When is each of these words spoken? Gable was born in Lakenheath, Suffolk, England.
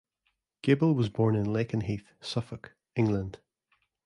Gable 0.63 0.95
was 0.95 1.09
born 1.09 1.35
in 1.35 1.53
Lakenheath, 1.53 2.11
Suffolk, 2.21 2.73
England. 2.95 3.37